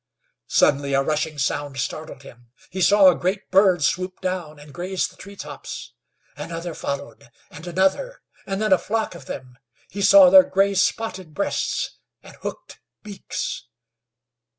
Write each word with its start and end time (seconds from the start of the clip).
Suddenly 0.47 0.95
a 0.95 1.03
rushing 1.03 1.37
sound 1.37 1.77
startled 1.77 2.23
him. 2.23 2.49
He 2.71 2.81
saw 2.81 3.07
a 3.09 3.13
great 3.15 3.51
bird 3.51 3.83
swoop 3.83 4.19
down 4.19 4.57
and 4.57 4.73
graze 4.73 5.07
the 5.07 5.15
tree 5.15 5.35
tops. 5.35 5.93
Another 6.35 6.73
followed, 6.73 7.29
and 7.51 7.67
another, 7.67 8.23
and 8.47 8.59
then 8.59 8.73
a 8.73 8.79
flock 8.79 9.13
of 9.13 9.27
them. 9.27 9.59
He 9.91 10.01
saw 10.01 10.31
their 10.31 10.41
gray, 10.41 10.73
spotted 10.73 11.35
breasts 11.35 11.99
and 12.23 12.35
hooked 12.37 12.79
beaks. 13.03 13.67